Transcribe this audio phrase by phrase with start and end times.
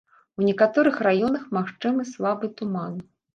[0.39, 2.99] У некаторых раёнах магчымы слабы туман.